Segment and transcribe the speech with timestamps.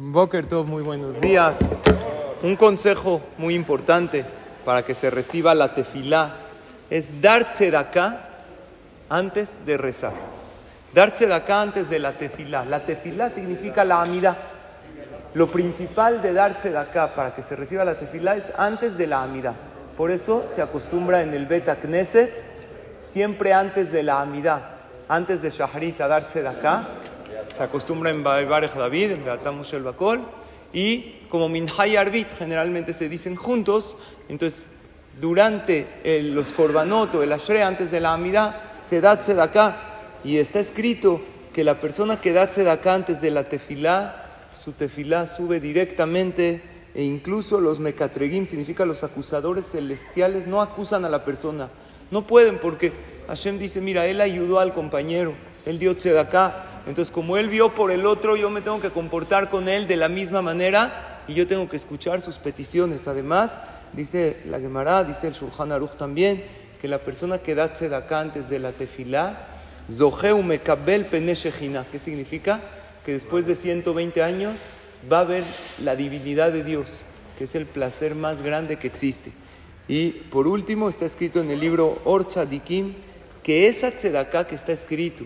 [0.00, 1.56] Boker Tov, muy buenos días.
[2.44, 4.24] Un consejo muy importante
[4.64, 6.36] para que se reciba la tefilá
[6.88, 8.28] es dar acá
[9.08, 10.12] antes de rezar.
[10.94, 12.64] Dar acá antes de la tefilá.
[12.64, 14.36] La tefilá significa la amida.
[15.34, 19.24] Lo principal de dar acá para que se reciba la tefilá es antes de la
[19.24, 19.52] amida.
[19.96, 22.44] Por eso se acostumbra en el Beta Knesset
[23.00, 24.76] siempre antes de la amida,
[25.08, 26.86] antes de Shahrit a dar acá
[27.56, 30.22] se acostumbra en Barej David, en Beatamush el Bakol,
[30.72, 33.96] y como Minhay Arbit generalmente se dicen juntos,
[34.28, 34.68] entonces
[35.20, 35.86] durante
[36.22, 39.76] los Korbanot o el Ashre, antes de la Amida, se da acá
[40.24, 41.20] y está escrito
[41.52, 46.62] que la persona que da acá antes de la tefilá, su tefilá sube directamente
[46.94, 51.68] e incluso los mekatregim, significa los acusadores celestiales, no acusan a la persona.
[52.10, 52.92] No pueden porque
[53.28, 55.34] Hashem dice, mira, él ayudó al compañero,
[55.66, 59.50] él dio acá entonces, como él vio por el otro, yo me tengo que comportar
[59.50, 63.06] con él de la misma manera y yo tengo que escuchar sus peticiones.
[63.06, 63.60] Además,
[63.92, 66.42] dice la Gemara, dice el Shulchan Aruch también,
[66.80, 69.48] que la persona que da acá antes de la tefilá,
[69.92, 72.60] Zoheu Mekabel Peneshechina, ¿qué significa?
[73.04, 74.58] Que después de 120 años
[75.12, 75.44] va a ver
[75.84, 76.88] la divinidad de Dios,
[77.36, 79.30] que es el placer más grande que existe.
[79.88, 82.94] Y por último, está escrito en el libro Orcha Dikim,
[83.42, 85.24] que esa tzedaká que está escrito,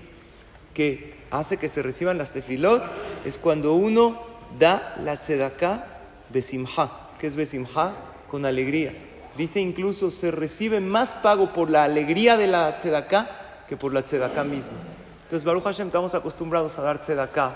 [0.74, 2.82] que hace que se reciban las tefilot
[3.24, 4.20] es cuando uno
[4.58, 5.86] da la tzedaká
[6.30, 6.90] besimha.
[7.18, 7.94] ¿Qué es besimha?
[8.28, 8.92] Con alegría.
[9.36, 14.02] Dice incluso se recibe más pago por la alegría de la tzedaká que por la
[14.02, 14.76] tzedaká misma.
[15.24, 17.54] Entonces, Baruch Hashem, estamos acostumbrados a dar tzedaká.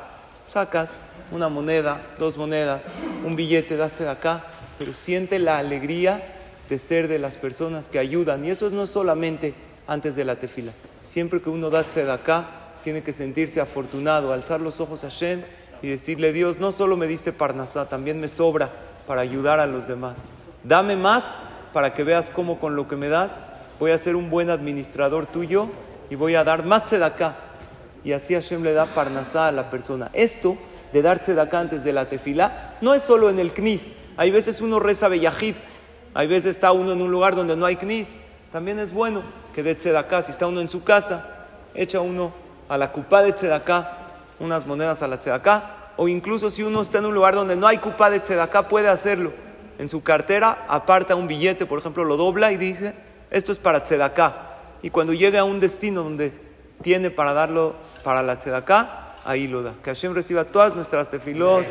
[0.49, 0.91] Sacas
[1.31, 2.85] una moneda, dos monedas,
[3.23, 4.45] un billete, das tzedaká,
[4.79, 6.23] pero siente la alegría
[6.71, 8.45] de ser de las personas que ayudan.
[8.47, 9.53] Y eso no es solamente
[9.87, 10.73] antes de la tefila.
[11.03, 12.47] Siempre que uno da tzedaká,
[12.87, 15.43] tiene que sentirse afortunado, alzar los ojos a Hashem
[15.83, 18.71] y decirle, Dios, no solo me diste parnasá, también me sobra
[19.09, 20.19] para ayudar a los demás.
[20.63, 21.41] Dame más
[21.73, 23.41] para que veas cómo con lo que me das
[23.81, 25.67] voy a ser un buen administrador tuyo
[26.11, 27.35] y voy a dar más acá
[28.05, 30.09] Y así Hashem le da parnasá a la persona.
[30.13, 30.57] Esto
[30.93, 33.95] de darse acá antes de la tefila no es solo en el knis.
[34.17, 35.57] Hay veces uno reza bellajid,
[36.15, 38.07] hay veces está uno en un lugar donde no hay knis.
[38.53, 39.23] También es bueno
[39.57, 43.33] que de acá, si está uno en su casa, echa uno a la cupa de
[43.33, 43.99] tzedaká,
[44.39, 47.67] unas monedas a la tzedaká, o incluso si uno está en un lugar donde no
[47.67, 49.33] hay cupa de tzedaká, puede hacerlo.
[49.79, 52.95] En su cartera aparta un billete, por ejemplo, lo dobla y dice,
[53.31, 54.35] esto es para tzedaká.
[54.83, 56.33] Y cuando llegue a un destino donde
[56.83, 57.75] tiene para darlo
[58.05, 59.75] para la tzedaká, ahí lo da.
[59.83, 61.67] Que Hashem reciba todas nuestras tefilot,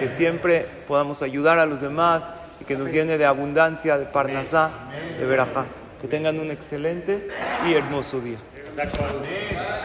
[0.00, 2.24] que siempre podamos ayudar a los demás
[2.60, 4.70] y que nos llene de abundancia, de parnasá,
[5.18, 5.66] de verajá.
[6.00, 7.28] Que tengan un excelente
[7.66, 8.38] y hermoso día.